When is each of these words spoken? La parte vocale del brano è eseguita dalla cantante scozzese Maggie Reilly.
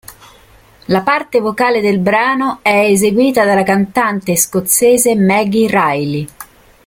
La 0.85 1.03
parte 1.03 1.39
vocale 1.39 1.79
del 1.79 1.99
brano 1.99 2.57
è 2.63 2.85
eseguita 2.89 3.45
dalla 3.45 3.61
cantante 3.61 4.35
scozzese 4.35 5.15
Maggie 5.15 5.69
Reilly. 5.69 6.27